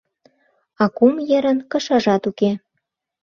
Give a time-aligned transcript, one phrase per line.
[0.83, 2.51] А кум ерын кышажат уке!